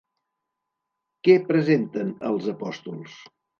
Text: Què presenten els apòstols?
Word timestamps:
Què 1.29 1.35
presenten 1.51 2.11
els 2.33 2.51
apòstols? 2.57 3.23